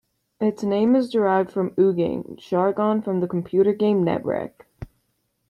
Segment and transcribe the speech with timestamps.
[0.39, 4.65] Its name is derived from "ogging", jargon from the computer game "Netrek".